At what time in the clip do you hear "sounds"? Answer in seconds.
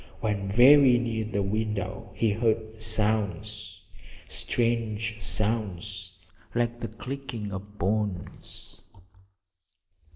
2.81-3.79, 5.21-6.13